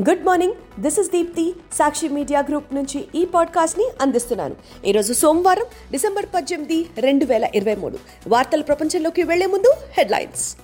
Good 0.00 0.24
morning 0.26 0.80
this 0.82 0.98
is 0.98 1.10
Deepti 1.10 1.54
Sakshi 1.72 2.08
media 2.08 2.40
group 2.40 2.74
నుంచి 2.74 3.04
ఈ 3.14 3.24
పాడ్కాస్ట్ని 3.24 3.84
అందిస్తున్నాను. 4.00 4.56
ఈరోజు 4.86 5.12
సోమవారం 5.12 5.64
డిసెంబర్ 5.90 6.26
పద్దెనిమిది 6.34 6.86
రెండు 6.98 7.24
వేల 7.24 7.48
ఇరవై 7.54 7.74
మూడు. 7.74 7.98
వార్తల 8.28 8.62
ప్రపంచంలోకి 8.62 9.22
వెళ్ళే 9.22 9.46
ముందు 9.46 9.72
హెడ్లైన్స్. 9.98 10.56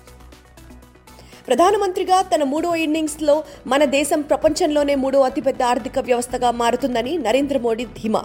ప్రధానమంత్రిగా 1.48 2.22
తన 2.22 2.42
మూడో 2.42 2.74
ఇన్నింగ్స్లో 2.74 3.44
మన 3.66 3.84
దేశం 3.84 4.20
ప్రపంచంలోనే 4.20 4.94
మూడో 4.94 5.20
అతిపెద్ద 5.20 5.62
ఆర్థిక 5.62 5.98
వ్యవస్థగా 5.98 6.50
మారుతుందని 6.50 7.18
నరేంద్ర 7.18 7.58
మోడీ 7.58 7.84
ధీమా. 7.84 8.24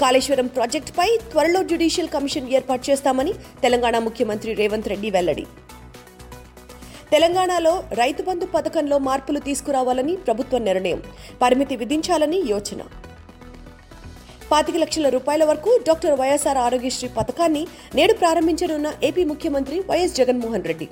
కాళేశ్వరం 0.00 0.46
ప్రాజెక్టుపై 0.46 1.18
త్వరలో 1.30 1.62
జ్యుడిషియల్ 1.62 2.08
కమిషన్ 2.08 2.48
ఏర్పాటు 2.48 2.90
చేస్తామని 2.90 3.32
తెలంగాణ 3.32 3.98
ముఖ్యమంత్రి 3.98 4.54
రేవంత్ 4.54 4.88
రెడ్డి 4.88 5.10
వెల్లడి. 5.10 5.46
తెలంగాణలో 7.12 7.70
రైతు 7.98 8.22
బంధు 8.22 8.46
పథకంలో 8.54 8.96
మార్పులు 9.06 9.40
తీసుకురావాలని 9.46 10.14
ప్రభుత్వ 10.24 10.58
నిర్ణయం. 10.58 11.00
పరిమితి 11.42 11.74
విధించాలని 11.82 12.38
యోచన. 12.50 12.80
పాతిక 14.50 14.76
లక్షల 14.82 15.08
రూపాయల 15.14 15.44
వరకు 15.50 15.70
డాక్టర్ 15.86 16.18
వైఎస్ఆర్ 16.20 16.60
ఆరోగ్యశ్రీ 16.66 17.08
పథకాన్ని 17.18 17.62
నేడు 17.98 18.14
ప్రారంభించనున్న 18.22 18.90
ఏపీ 19.08 19.24
ముఖ్యమంత్రి 19.24 19.78
వైఎస్ 19.90 20.16
జగన్మోహన్ 20.20 20.68
రెడ్డి. 20.70 20.88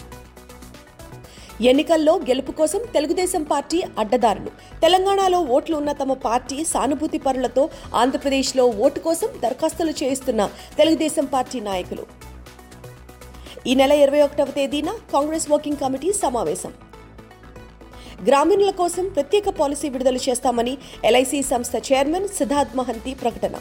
ఎన్నికల్లో 1.70 2.15
గెలుపు 2.28 2.53
కోసం 2.61 2.80
తెలుగుదేశం 2.95 3.42
పార్టీ 3.53 3.78
అడ్డదారులు. 3.98 4.51
తెలంగాణలో 4.84 5.41
ఓట్లు 5.56 5.77
ఉన్న 5.77 5.92
తమ 6.03 6.12
పార్టీ 6.28 6.59
సానుభూతి 6.73 7.20
పరులతో 7.27 7.64
ఆంధ్రప్రదేశ్లో 8.03 8.67
ఓటు 8.87 9.01
కోసం 9.09 9.28
దరఖాస్తులు 9.45 9.95
చేయిస్తున్న 10.03 10.51
తెలుగుదేశం 10.78 11.28
పార్టీ 11.34 11.61
నాయకులు. 11.61 12.06
ఈ 13.70 13.73
నెల 13.75 13.93
ఇరవై 13.93 14.20
ఒకటవ 14.20 14.51
తేదీన 14.56 14.91
కాంగ్రెస్ 15.12 15.47
వర్కింగ్ 15.50 15.77
కమిటీ 15.77 16.12
సమావేశం. 16.12 16.72
గ్రామీణుల 18.27 18.70
కోసం 18.70 19.08
ప్రత్యేక 19.08 19.48
పాలసీ 19.48 19.89
విడుదల 19.89 20.17
చేస్తామని 20.17 20.75
ఎల్ఐసి 21.05 21.42
సంస్థ 21.42 21.73
చైర్మన్ 21.89 22.28
సిద్ధార్థ్ 22.28 22.77
మహంతి 22.77 23.14
ప్రకటన. 23.14 23.55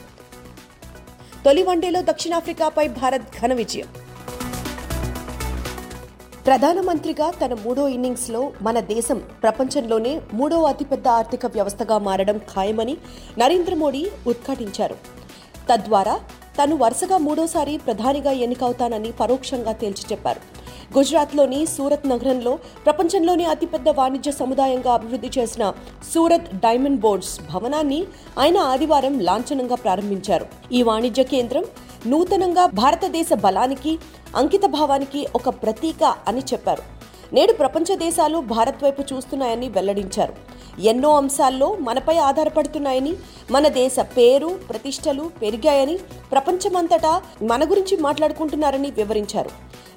తొలి 1.46 1.64
వన్డేలో 1.64 2.02
దక్షిణాఫ్రికాపై 2.02 2.88
భారత్ 2.88 3.28
ఘన 3.42 3.54
విజయం. 3.54 3.90
ప్రధానమంత్రిగా 6.48 7.32
తన 7.32 7.54
మూడో 7.66 7.88
ఇన్నింగ్స్లో 7.88 8.54
మన 8.62 8.80
దేశం 8.94 9.20
ప్రపంచంలోనే 9.44 10.22
మూడో 10.34 10.64
అతిపెద్ద 10.64 11.08
ఆర్థిక 11.08 11.46
వ్యవస్థగా 11.46 11.98
మారడం 11.98 12.38
ఖాయమని 12.38 12.98
నరేంద్ర 13.38 13.74
మోడీ 13.74 14.04
ఉద్ఘాటించారు. 14.28 15.25
తద్వారా 15.70 16.20
తను 16.58 16.76
వరుసగా 16.78 17.18
మూడోసారి 17.18 17.78
ప్రధానిగా 17.78 18.32
ఎన్నికవుతానని 18.32 19.12
పరోక్షంగా 19.12 19.72
తేల్చి 19.72 20.04
చెప్పారు. 20.12 20.42
గుజరాత్లోని 20.98 21.66
సూరత్ 21.66 22.08
నగరంలో 22.08 22.60
ప్రపంచంలోనే 22.86 23.44
అతిపెద్ద 23.44 23.90
వాణిజ్య 23.90 24.32
సముదాయంగా 24.32 24.94
అభివృద్ధి 24.94 25.30
చేసిన 25.38 25.74
సూరత్ 26.14 26.56
డైమండ్ 26.56 27.00
బోర్డ్స్ 27.00 27.40
భవనాన్ని 27.54 28.04
ఆయన 28.40 28.58
ఆదివారం 28.58 29.20
లాంఛనంగా 29.20 29.76
ప్రారంభించారు. 29.76 30.46
ఈ 30.72 30.84
వాణిజ్య 30.84 31.24
కేంద్రం 31.24 31.66
నూతనంగా 32.08 32.66
భారతదేశ 32.66 33.28
బలానికి 33.34 34.00
అంకిత 34.36 34.66
భావానికి 34.66 35.28
ఒక 35.36 35.50
ప్రతీక 35.50 36.16
అని 36.28 36.40
చెప్పారు. 36.40 36.84
నేడు 37.34 37.54
ప్రపంచ 37.54 37.96
దేశాలు 37.96 38.38
భారత్ 38.38 38.84
వైపు 38.84 39.02
చూస్తున్నాయని 39.14 39.70
వెల్లడించారు. 39.70 40.34
ఎన్నో 40.80 41.16
అంశాల్లో 41.16 41.78
మనపై 41.80 42.18
ఆధారపడుతున్నాయని 42.18 43.14
మన 43.52 43.68
దేశ 43.68 43.96
పేరు 44.00 44.60
ప్రతిష్టలు 44.70 45.32
పెరిగాయని 45.42 45.98
ప్రపంచమంతటా 46.32 47.22
మన 47.44 47.64
గురించి 47.64 47.98
మాట్లాడుకుంటున్నారని 47.98 48.92
వివరించారు. 48.92 49.50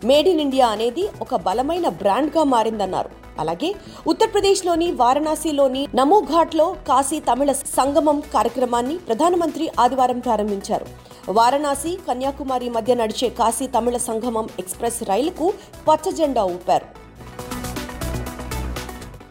మేడ్ 0.04 0.28
ఇన్ 0.28 0.40
ఇండియా 0.40 0.66
అనేది 0.66 1.08
ఒక 1.20 1.34
బలమైన 1.34 1.88
బ్రాండ్గా 1.88 2.44
మారిందన్నారు. 2.44 3.10
అలాగే 3.38 3.74
ఉత్తరప్రదేశ్లోని 4.06 4.92
వారణాసిలోని 4.92 5.88
నమోఘాట్లో 5.94 6.76
కాశీ 6.88 7.20
తమిళ 7.20 7.52
సంగమం 7.52 8.22
కార్యక్రమాన్ని 8.34 8.98
ప్రధానమంత్రి 8.98 9.70
ఆదివారం 9.80 10.18
ప్రారంభించారు. 10.18 10.86
వారణాసి 11.28 11.98
కన్యాకుమారి 12.08 12.68
మధ్య 12.68 12.94
నడిచే 12.94 13.28
కాశీ 13.28 13.66
తమిళ 13.66 13.96
సంగమం 13.96 14.48
ఎక్స్ప్రెస్ 14.58 15.02
రైలుకు 15.02 15.52
పచ్చ 15.88 16.10
జెండా 16.10 16.44
ఊపారు. 16.44 16.97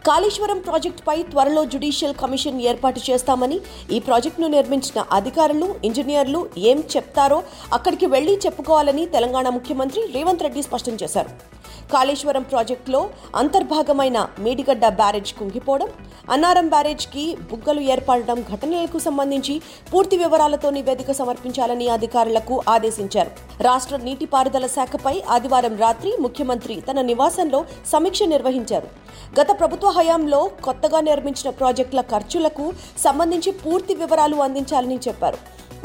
కాళేశ్వరం 0.07 0.59
ప్రాజెక్టుపై 0.65 1.15
త్వరలో 1.31 1.61
జ్యుడిషియల్ 1.71 2.13
కమిషన్ 2.21 2.59
ఏర్పాటు 2.71 2.99
చేస్తామని 3.07 3.57
ఈ 3.95 3.97
ప్రాజెక్టును 4.07 4.49
నిర్మించిన 4.55 4.99
అధికారులు 5.17 5.67
ఇంజనీర్లు 5.87 6.41
ఏం 6.69 6.79
చెప్తారో 6.93 7.39
అక్కడికి 7.77 8.07
వెళ్ళి 8.13 8.35
చెప్పుకోవాలని 8.45 9.03
తెలంగాణ 9.15 9.47
ముఖ్యమంత్రి 9.57 10.03
రేవంత్ 10.15 10.45
రెడ్డి 10.45 10.63
స్పష్టం 10.67 10.95
చేశారు. 11.01 11.31
కాళేశ్వరం 11.91 12.43
ప్రాజెక్టులో 12.51 13.01
అంతర్భాగమైన 13.41 14.17
మేడిగడ్డ 14.45 14.85
బ్యారేజ్ 14.99 15.31
కుంగిపోవడం 15.39 15.89
అన్నారం 16.33 16.67
బ్యారేజ్కి 16.73 17.23
బుగ్గలు 17.49 17.81
ఏర్పడడం 17.93 18.39
ఘటనలకు 18.53 18.99
సంబంధించి 19.05 19.55
పూర్తి 19.91 20.15
వివరాలతో 20.23 20.69
నివేదిక 20.77 21.11
సమర్పించాలని 21.19 21.87
అధికారులకు 21.97 22.55
ఆదేశించారు. 22.75 23.31
రాష్ట్ర 23.67 23.97
నీటిపారుదల 24.07 24.67
శాఖపై 24.77 25.15
ఆదివారం 25.35 25.75
రాత్రి 25.83 26.11
ముఖ్యమంత్రి 26.25 26.77
తన 26.89 27.01
నివాసంలో 27.11 27.61
సమీక్ష 27.93 28.23
నిర్వహించారు. 28.35 28.89
గత 29.39 29.49
ప్రభుత్వ 29.59 29.91
హయాంలో 29.99 30.41
కొత్తగా 30.67 31.01
నిర్మించిన 31.09 31.51
ప్రాజెక్టుల 31.61 32.03
ఖర్చులకు 32.13 32.65
సంబంధించి 33.05 33.51
పూర్తి 33.63 33.95
వివరాలు 34.01 34.39
అందించాలని 34.47 34.99
చెప్పారు. 35.07 35.39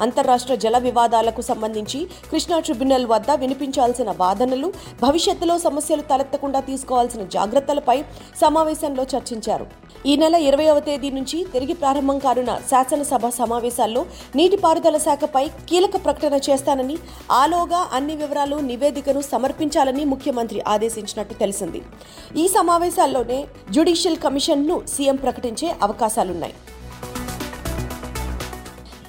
అంతర్రాష్ట్ర 0.04 0.54
జల 0.62 0.76
వివాదాలకు 0.86 1.42
సంబంధించి 1.48 1.98
కృష్ణా 2.30 2.58
ట్రిబ్యునల్ 2.66 3.06
వద్ద 3.10 3.30
వినిపించాల్సిన 3.42 4.10
వాదనలు 4.20 4.68
భవిష్యత్తులో 5.02 5.54
సమస్య 5.58 5.91
సమస్యలు 5.92 6.10
తలెత్తకుండా 6.10 6.60
తీసుకోవాల్సిన 6.68 7.22
జాగ్రత్తలపై 7.34 7.96
సమావేశంలో 8.42 9.02
చర్చించారు. 9.12 9.66
ఈ 10.10 10.12
నెల 10.22 10.36
ఇరవైవ 10.48 10.76
తేదీ 10.86 11.08
నుంచి 11.16 11.38
తిరిగి 11.52 11.74
ప్రారంభం 11.82 12.18
కానున్న 12.24 12.52
శాసనసభ 12.70 13.28
సమావేశాల్లో 13.40 14.02
నీటిపారుదల 14.38 14.96
శాఖపై 15.06 15.44
కీలక 15.68 15.96
ప్రకటన 16.06 16.40
చేస్తానని 16.48 16.96
ఆలోగా 17.42 17.80
అన్ని 17.98 18.16
వివరాలు 18.22 18.58
నివేదికను 18.70 19.22
సమర్పించాలని 19.32 20.04
ముఖ్యమంత్రి 20.14 20.60
ఆదేశించినట్టు 20.74 21.36
తెలిసింది. 21.44 21.82
ఈ 22.42 22.46
సమావేశాల్లోనే 22.58 23.40
జ్యుడిషియల్ 23.76 24.22
కమిషన్ను 24.26 24.76
సీఎం 24.94 25.18
ప్రకటించే 25.24 25.70
అవకాశాలున్నాయి. 25.88 26.56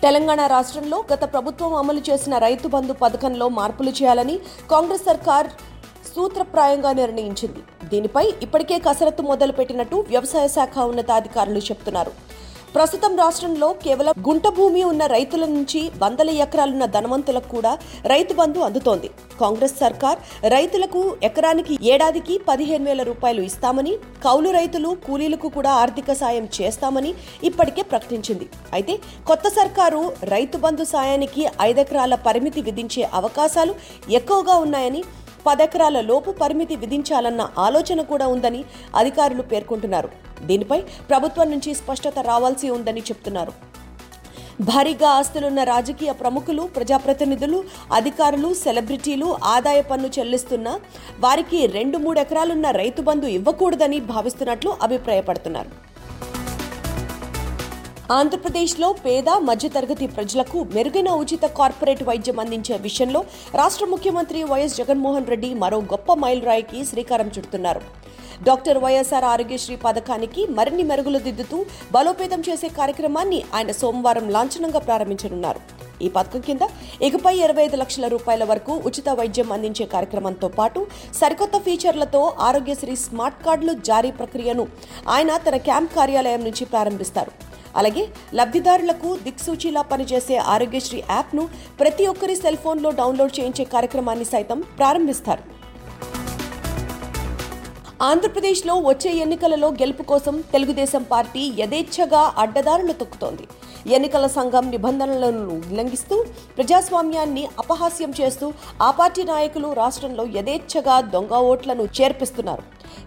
తెలంగాణ 0.05 0.41
రాష్ట్రంలో 0.51 0.97
గత 1.11 1.23
ప్రభుత్వం 1.33 1.73
అమలు 1.81 2.01
చేసిన 2.07 2.33
రైతు 2.43 2.67
బంధు 2.73 2.93
పథకంలో 3.01 3.45
మార్పులు 3.57 3.91
చేయాలని 3.99 4.35
కాంగ్రెస్ 4.71 5.05
సర్కార్ 5.09 5.47
సూత్రప్రాయంగా 6.15 6.91
నిర్ణయించింది. 7.01 7.61
దీనిపై 7.91 8.25
ఇప్పటికే 8.45 8.77
కసరత్తు 8.87 9.25
మొదలుపెట్టినట్టు 9.31 9.99
వ్యవసాయ 10.13 10.47
శాఖ 10.57 10.77
ఉన్నతాధికారులు 10.91 11.63
చెప్తున్నారు. 11.69 12.13
ప్రస్తుతం 12.75 13.13
రాష్ట్రంలో 13.21 13.67
కేవలం 13.83 14.13
గుంట 14.27 14.45
భూమి 14.57 14.81
ఉన్న 14.91 15.03
రైతుల 15.13 15.43
నుంచి 15.55 15.81
వందల 16.03 16.29
ఎకరాలున్న 16.45 16.85
ధనవంతులకు 16.95 17.49
కూడా 17.55 17.71
రైతు 18.11 18.33
బంధు 18.39 18.59
అందుతోంది. 18.67 19.09
కాంగ్రెస్ 19.41 19.75
సర్కార్ 19.81 20.19
రైతులకు 20.53 21.01
ఎకరానికి 21.27 21.75
ఏడాదికి 21.93 22.35
పదిహేను 22.49 22.85
వేల 22.89 23.03
రూపాయలు 23.09 23.41
ఇస్తామని 23.49 23.93
కౌలు 24.25 24.51
రైతులు 24.57 24.91
కూలీలకు 25.05 25.49
కూడా 25.57 25.73
ఆర్థిక 25.83 26.13
సాయం 26.21 26.47
చేస్తామని 26.57 27.11
ఇప్పటికే 27.49 27.83
ప్రకటించింది. 27.91 28.47
అయితే 28.77 28.95
కొత్త 29.31 29.47
సర్కారు 29.59 30.01
రైతు 30.35 30.59
బంధు 30.65 30.87
సాయానికి 30.95 31.43
ఐదెకరాల 31.69 32.15
పరిమితి 32.29 32.63
విధించే 32.69 33.03
అవకాశాలు 33.21 33.75
ఎక్కువగా 34.19 34.57
ఉన్నాయని 34.65 35.03
పదెకరాల 35.47 36.01
లోపు 36.01 36.31
పరిమితి 36.31 36.75
విధించాలన్న 36.75 37.41
ఆలోచన 37.67 38.01
కూడా 38.01 38.27
ఉందని 38.27 38.63
అధికారులు 38.95 39.45
పేర్కొంటున్నారు. 39.51 40.09
దీనిపై 40.45 40.81
ప్రభుత్వం 41.09 41.49
నుంచి 41.51 41.73
స్పష్టత 41.73 42.19
రావాల్సి 42.31 42.69
ఉందని 42.69 43.03
చెప్తున్నారు. 43.11 43.53
భారీగా 44.61 45.09
ఆస్తులున్న 45.09 45.63
రాజకీయ 45.63 46.11
ప్రముఖులు 46.11 46.63
ప్రజాప్రతినిధులు 46.75 47.59
అధికారులు 47.93 48.53
సెలబ్రిటీలు 48.53 49.37
ఆదాయ 49.43 49.79
పన్ను 49.81 50.09
చెల్లిస్తున్న 50.19 50.67
వారికి 51.19 51.67
రెండు 51.77 51.97
మూడు 51.97 52.19
ఎకరాలున్న 52.19 52.69
రైతు 52.71 53.01
బంధు 53.01 53.27
ఇవ్వకూడదని 53.37 53.99
భావిస్తున్నట్లు 54.13 54.73
అభిప్రాయపడుతున్నారు. 54.81 55.71
ఆంధ్రప్రదేశ్లో 58.11 58.87
పేద 59.03 59.29
మధ్యతరగతి 59.49 60.07
ప్రజలకు 60.15 60.57
మెరుగైన 60.73 61.09
ఉచిత 61.19 61.45
కార్పొరేట్ 61.57 62.01
వైద్యం 62.07 62.39
అందించే 62.43 62.75
విషయంలో 62.85 63.19
రాష్ట్ర 63.59 63.85
ముఖ్యమంత్రి 63.91 64.39
వైఎస్ 64.49 64.75
జగన్మోహన్ 64.79 65.29
రెడ్డి 65.33 65.49
మరో 65.61 65.77
గొప్ప 65.91 66.13
మైలురాయికి 66.23 66.79
శ్రీకారం 66.89 67.27
చుడుతున్నారు. 67.35 67.81
డాక్టర్ 68.47 68.79
వైఎస్ఆర్ 68.85 69.27
ఆరోగ్యశ్రీ 69.33 69.75
పథకానికి 69.85 70.41
మరిన్ని 70.57 70.85
మెరుగులు 70.89 71.21
దిద్దుతూ 71.27 71.59
బలోపేతం 71.95 72.43
చేసే 72.47 72.69
కార్యక్రమాన్ని 72.79 73.39
ఆయన 73.53 73.71
సోమవారం 73.81 74.27
లాంఛనంగా 74.35 74.81
ప్రారంభించనున్నారు. 74.89 75.61
ఈ 76.05 76.09
పథకం 76.17 76.41
కింద 76.47 76.63
ఇకపై 77.07 77.33
ఇరవై 77.45 77.63
ఐదు 77.65 77.77
లక్షల 77.81 78.05
రూపాయల 78.13 78.43
వరకు 78.51 78.73
ఉచిత 78.89 79.09
వైద్యం 79.19 79.49
అందించే 79.55 79.85
కార్యక్రమంతో 79.95 80.47
పాటు 80.59 80.79
సరికొత్త 81.21 81.57
ఫీచర్లతో 81.67 82.23
ఆరోగ్యశ్రీ 82.49 82.97
స్మార్ట్ 83.05 83.41
కార్డులు 83.45 83.75
జారీ 83.91 84.11
ప్రక్రియను 84.19 84.67
ఆయన 85.15 85.31
తన 85.47 85.57
క్యాంప్ 85.69 85.95
కార్యాలయం 85.99 86.43
నుంచి 86.49 86.65
ప్రారంభిస్తారు. 86.73 87.33
అలాగే 87.79 88.03
లబ్ధిదారులకు 88.39 89.09
దిక్సూచిలా 89.25 89.83
పనిచేసే 89.91 90.37
ఆరోగ్యశ్రీ 90.55 91.01
యాప్ను 91.09 91.45
ప్రతి 91.81 92.05
ఒక్కరి 92.13 92.37
సెల్ 92.43 92.61
ఫోన్లో 92.65 92.91
డౌన్లోడ్ 93.01 93.35
చేయించే 93.39 93.65
కార్యక్రమాన్ని 93.73 94.27
సైతం 94.33 94.61
ప్రారంభిస్తారు. 94.79 95.43
ఆంధ్రప్రదేశ్లో 98.09 98.73
వచ్చే 98.87 99.11
ఎన్నికలలో 99.23 99.67
గెలుపు 99.81 100.03
కోసం 100.11 100.35
తెలుగుదేశం 100.53 101.03
పార్టీ 101.11 101.43
యథేచ్ఛగా 101.59 102.23
అడ్డదారులు 102.43 102.93
తొక్కుతోంది. 103.01 103.45
ఎన్నికల 103.95 104.25
సంఘం 104.35 104.65
నిబంధనలను 104.73 105.55
ఉల్లంఘిస్తూ 105.69 106.15
ప్రజాస్వామ్యాన్ని 106.57 107.43
అపహాస్యం 107.61 108.11
చేస్తూ 108.19 108.47
ఆ 108.87 108.89
పార్టీ 108.99 109.23
నాయకులు 109.31 109.69
రాష్ట్రంలో 109.81 110.25
యథేచ్ఛగా 110.37 110.95
దొంగ 111.15 111.33
ఓట్లను 111.51 111.85
చేర్పిస్తున్నారు. 111.99 112.63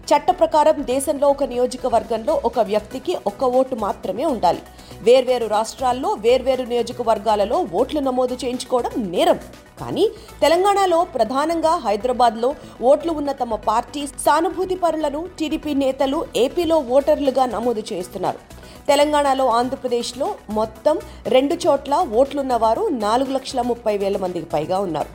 చట్ట 0.09 0.27
ప్రకారం 0.41 0.77
దేశంలో 0.93 1.27
ఒక 1.35 1.45
నియోజకవర్గంలో 1.53 2.33
ఒక 2.49 2.59
వ్యక్తికి 2.71 3.13
ఒక్క 3.31 3.43
ఓటు 3.59 3.75
మాత్రమే 3.85 4.25
ఉండాలి. 4.33 4.61
వేర్వేరు 5.07 5.47
రాష్ట్రాల్లో 5.55 6.09
వేర్వేరు 6.25 6.65
నియోజకవర్గాలలో 6.73 7.57
ఓట్లు 7.79 8.01
నమోదు 8.09 8.37
చేయించుకోవడం 8.43 8.93
నేరం. 9.13 9.39
కానీ 9.81 10.05
తెలంగాణలో 10.43 10.99
ప్రధానంగా 11.15 11.73
హైదరాబాద్లో 11.85 12.49
ఓట్లు 12.91 13.11
ఉన్న 13.21 13.31
తమ 13.41 13.55
పార్టీ 13.69 14.03
సానుభూతి 14.25 14.77
పరులను 14.83 15.21
టీడీపీ 15.39 15.73
నేతలు 15.85 16.19
ఏపీలో 16.45 16.79
ఓటర్లుగా 16.97 17.45
నమోదు 17.55 17.83
చేస్తున్నారు 17.91 18.41
తెలంగాణలో 18.89 19.45
ఆంధ్రప్రదేశ్లో 19.59 20.27
మొత్తం 20.57 20.97
రెండు 21.35 21.55
చోట్ల 21.63 21.93
ఓట్లున్నవారు 22.19 22.83
నాలుగు 23.05 23.31
లక్షల 23.37 23.61
ముప్పై 23.71 23.95
వేల 24.03 24.17
మందికి 24.23 24.47
పైగా 24.53 24.77
ఉన్నారు. 24.85 25.09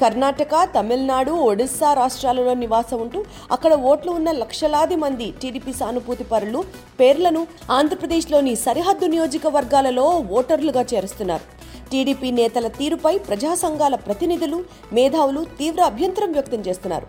కర్ణాటక 0.00 0.54
తమిళనాడు 0.74 1.32
ఒడిస్సా 1.48 1.90
రాష్ట్రాలలో 2.00 2.54
నివాసం 2.62 2.98
ఉంటూ 3.04 3.20
అక్కడ 3.54 3.72
ఓట్లు 3.90 4.10
ఉన్న 4.18 4.30
లక్షలాది 4.42 4.96
మంది 5.04 5.26
టీడీపీ 5.42 5.72
సానుభూతి 5.80 6.24
పరులు 6.32 6.60
పేర్లను 7.00 7.42
ఆంధ్రప్రదేశ్లోని 7.78 8.54
సరిహద్దు 8.64 9.08
నియోజకవర్గాలలో 9.14 10.06
ఓటర్లుగా 10.38 10.84
చేరుస్తున్నారు. 10.92 11.46
టీడీపీ 11.90 12.28
నేతల 12.38 12.66
తీరుపై 12.78 13.12
ప్రజా 13.26 13.50
సంఘాల 13.62 13.94
ప్రతినిధులు 14.06 14.58
మేధావులు 14.96 15.42
తీవ్ర 15.58 15.82
అభ్యంతరం 15.90 16.30
వ్యక్తం 16.36 16.60
చేస్తున్నారు. 16.68 17.06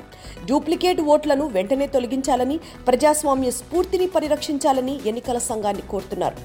డూప్లికేట్ 0.49 1.01
ఓట్లను 1.13 1.45
వెంటనే 1.55 1.87
తొలగించాలని 1.95 2.57
ప్రజాస్వామ్య 2.87 3.51
స్ఫూర్తిని 3.59 4.07
పరిరక్షించాలని 4.15 4.95
ఎన్నికల 5.11 5.39
సంఘాన్ని 5.49 5.85
కోరుతున్నారు. 5.93 6.37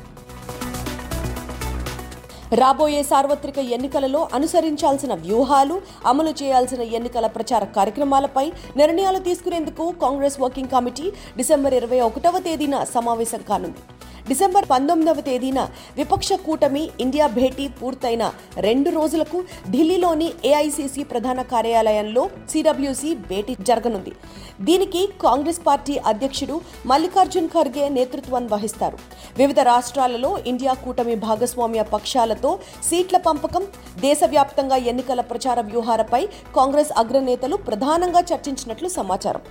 రాబోయే 2.61 3.03
సార్వత్రిక 3.11 3.59
ఎన్నికలలో 3.75 4.21
అనుసరించాల్సిన 4.37 5.13
వ్యూహాలు 5.25 5.77
అమలు 6.11 6.33
చేయాల్సిన 6.41 6.83
ఎన్నికల 6.99 7.27
ప్రచార 7.37 7.63
కార్యక్రమాలపై 7.77 8.45
నిర్ణయాలు 8.81 9.21
తీసుకునేందుకు 9.29 9.85
కాంగ్రెస్ 10.05 10.37
వర్కింగ్ 10.43 10.73
కమిటీ 10.75 11.07
డిసెంబర్ 11.39 11.77
ఇరవై 11.81 12.01
ఒకటవ 12.09 12.39
తేదీన 12.47 12.77
సమావేశం 12.95 13.43
కానుంది. 13.51 13.83
డిసెంబర్ 14.29 14.67
పంతొమ్మిదవ 14.73 15.21
తేదీన 15.29 15.61
విపక్ష 15.97 16.33
కూటమి 16.47 16.83
ఇండియా 17.05 17.27
భేటీ 17.39 17.65
పూర్తయిన 17.79 18.25
రెండు 18.67 18.91
రోజులకు 18.97 19.39
ఢిల్లీలోని 19.73 20.29
ఏఐసిసి 20.51 21.03
ప్రధాన 21.13 21.43
కార్యాలయంలో 21.53 22.23
సిడబ్ల్యూసి 22.53 23.11
భేటీ 23.31 23.57
జరగనుంది. 23.69 24.13
దీనికి 24.69 25.03
కాంగ్రెస్ 25.25 25.61
పార్టీ 25.67 25.97
అధ్యక్షుడు 26.13 26.57
మల్లికార్జున్ 26.91 27.51
ఖర్గే 27.55 27.87
నేతృత్వం 27.99 28.47
వహిస్తారు. 28.53 28.99
వివిధ 29.41 29.61
రాష్ట్రాలలో 29.73 30.31
ఇండియా 30.53 30.75
కూటమి 30.85 31.17
భాగస్వామ్య 31.27 31.83
పక్షాలతో 31.95 32.53
సీట్ల 32.91 33.17
పంపకం 33.27 33.67
దేశవ్యాప్తంగా 34.07 34.79
ఎన్నికల 34.93 35.21
ప్రచార 35.33 35.61
వ్యూహాలపై 35.71 36.23
కాంగ్రెస్ 36.59 36.95
అగ్రనేతలు 37.03 37.59
ప్రధానంగా 37.69 38.23
చర్చించినట్లు 38.33 38.91
సమాచారం. 38.99 39.45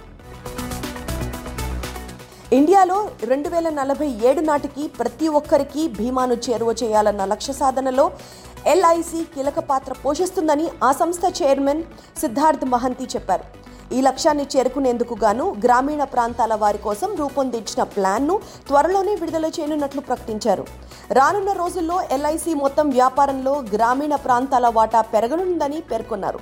ఇండియాలో 2.56 2.96
రెండు 3.30 3.50
వేల 3.52 3.68
నలభై 3.78 4.08
ఏడు 4.30 4.42
నాటికి 4.48 4.84
ప్రతి 4.98 5.28
ఒక్కరికి 5.40 5.84
భీమాను 6.00 6.36
చేరువ 6.46 6.72
చేయాలన్న 6.82 7.26
లక్ష్య 7.32 7.54
సాధనలో 7.60 8.06
ఎల్ఐసి 8.72 9.22
కీలక 9.34 9.60
పాత్ర 9.70 9.94
పోషిస్తుందని 10.02 10.66
ఆ 10.88 10.90
సంస్థ 11.02 11.24
చైర్మన్ 11.40 11.84
సిద్ధార్థ్ 12.22 12.66
మహంతి 12.74 13.06
చెప్పారు. 13.14 13.46
ఈ 13.96 14.02
లక్ష్యాన్ని 14.02 14.46
చేరుకునేందుకు 14.54 15.16
గాను 15.24 15.56
గ్రామీణ 15.64 16.04
ప్రాంతాల 16.04 16.54
వారి 16.56 16.78
కోసం 16.78 17.16
రూపొందించిన 17.16 17.84
ప్లాన్ను 17.84 18.40
త్వరలోనే 18.68 19.16
విడుదల 19.16 19.46
చేయనున్నట్లు 19.46 20.02
ప్రకటించారు. 20.02 20.66
రానున్న 21.12 21.52
రోజుల్లో 21.52 22.02
ఎల్ఐసి 22.12 22.54
మొత్తం 22.54 22.90
వ్యాపారంలో 22.90 23.54
గ్రామీణ 23.74 24.16
ప్రాంతాల 24.16 24.68
వాటా 24.68 25.02
పెరగనుందని 25.02 25.82
పేర్కొన్నారు. 25.82 26.40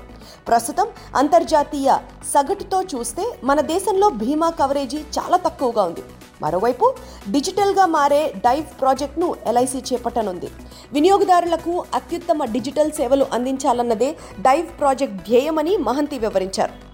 ప్రస్తుతం 0.47 0.87
అంతర్జాతీయ 1.15 1.97
సగటుతో 2.33 2.81
చూస్తే 2.81 3.25
మన 3.43 3.61
దేశంలో 3.61 4.09
బీమా 4.09 4.49
కవరేజీ 4.49 4.97
చాలా 4.97 5.37
తక్కువగా 5.37 5.83
ఉంది. 5.83 6.03
మరోవైపు 6.41 6.93
డిజిటల్గా 7.31 7.85
మారే 7.85 8.33
డైవ్ 8.45 8.81
ప్రాజెక్ట్ను 8.81 9.35
ఎల్ఐసి 9.45 9.81
చేపట్టనుంది. 9.89 10.49
వినియోగదారులకు 10.93 11.83
అత్యుత్తమ 11.93 12.45
డిజిటల్ 12.45 12.91
సేవలు 12.91 13.25
అందించాలన్నదే 13.33 14.11
డైవ్ 14.41 14.67
ప్రాజెక్ట్ 14.79 15.17
ధ్యేయమని 15.17 15.77
మహంతి 15.77 16.19
వివరించారు. 16.19 16.88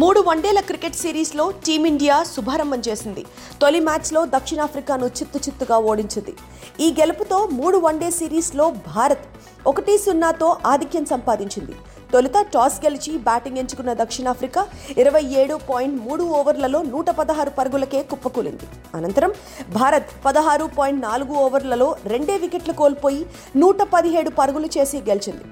మూడు 0.00 0.20
వన్డేల 0.26 0.60
క్రికెట్ 0.60 0.96
సిరీస్లో 1.02 1.44
టీమిండియా 1.66 2.16
శుభారంభం 2.22 2.80
చేసింది. 2.88 3.22
తొలి 3.60 3.80
మ్యాచ్లో 3.86 4.20
దక్షిణాఫ్రికాను 4.34 5.06
చిత్తు 5.18 5.38
చిత్తుగా 5.38 5.76
ఓడించింది. 5.90 6.34
ఈ 6.80 6.88
గెలుపుతో 7.00 7.38
మూడు 7.58 7.78
వన్డే 7.86 8.10
సిరీస్లో 8.18 8.66
భారత్ 8.70 9.24
ఒకటి 9.66 9.94
సున్నాతో 9.98 10.48
ఆధిక్యం 10.66 11.06
సంపాదించింది. 11.12 11.74
తొలుత 12.12 12.38
టాస్ 12.54 12.76
గెలిచి 12.84 13.10
బ్యాటింగ్ 13.26 13.58
ఎంచుకున్న 13.62 13.92
దక్షిణాఫ్రికా 14.00 14.62
ఇరవై 15.02 15.22
ఏడు 15.40 15.54
పాయింట్ 15.70 15.96
మూడు 16.06 16.24
ఓవర్లలో 16.38 16.80
నూట 16.92 17.08
పదహారు 17.18 17.50
పరుగులకే 17.58 18.00
కుప్పకూలింది. 18.02 18.66
అనంతరం 18.96 19.32
భారత్ 19.78 20.10
పదహారు 20.26 20.66
పాయింట్ 20.78 21.02
నాలుగు 21.02 21.34
ఓవర్లలో 21.44 21.88
రెండే 22.12 22.36
వికెట్లు 22.44 22.74
కోల్పోయి 22.80 23.22
నూట 23.56 23.80
పదిహేడు 23.94 24.30
పరుగులు 24.38 24.70
చేసి 24.78 25.00
గెలిచింది. 25.08 25.44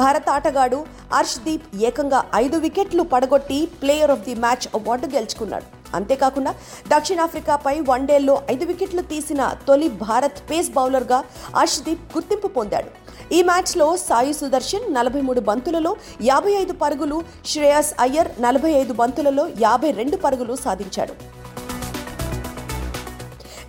భారత 0.00 0.28
ఆటగాడు 0.36 0.80
హర్ష్దీప్ 1.14 1.68
ఏకంగా 1.90 2.22
ఐదు 2.34 2.58
వికెట్లు 2.66 3.04
పడగొట్టి 3.14 3.60
player 3.82 4.14
of 4.16 4.26
the 4.28 4.34
match 4.46 4.68
award 4.80 5.08
గెలుచుకున్నాడు. 5.16 5.81
అంతేకాకుండా 5.94 6.54
దక్షిణాఫ్రికాపై 6.88 7.80
వన్డేల్లో 7.80 8.42
ఐదు 8.50 8.64
వికెట్లు 8.64 9.02
తీసిన 9.02 9.54
తొలి 9.68 9.88
భారత్ 9.88 10.50
పేస్ 10.50 10.70
బౌలర్గా 10.70 11.24
అర్షదీప్ 11.56 12.16
గుర్తింపు 12.16 12.46
పొందాడు. 12.46 12.90
ఈ 13.34 13.42
మ్యాచ్లో 13.42 13.96
సాయి 13.96 14.34
సుదర్శన్ 14.34 14.94
నలభై 14.94 15.20
మూడు 15.20 15.40
బంతులలో 15.40 15.96
యాభై 16.22 16.52
ఐదు 16.52 16.72
పరుగులు 16.72 17.24
శ్రేయస్ 17.46 17.94
అయ్యర్ 18.00 18.30
నలభై 18.42 18.72
ఐదు 18.72 18.92
బంతులలో 18.92 19.48
యాభై 19.60 19.90
రెండు 19.90 20.16
పరుగులు 20.16 20.56
సాధించాడు. 20.56 21.14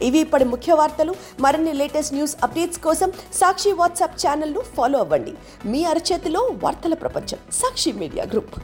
ఇవి 0.04 0.20
ఇప్పటి 0.20 0.44
ముఖ్య 0.44 0.74
వార్తలు. 0.74 1.16
మరిన్ని 1.40 1.74
లేటెస్ట్ 1.74 2.14
న్యూస్ 2.14 2.36
అప్డేట్స్ 2.44 2.80
కోసం 2.80 3.10
సాక్షి 3.34 3.72
వాట్సాప్ 3.72 4.18
ఛానల్ను 4.24 4.62
ఫాలో 4.78 5.00
అవ్వండి. 5.00 5.34
మీ 5.66 5.84
అరచేతిలో 5.84 6.42
వార్తల 6.64 6.94
ప్రపంచం 6.94 7.38
సాక్షి 7.54 7.92
మీడియా 7.92 8.26
గ్రూప్. 8.26 8.56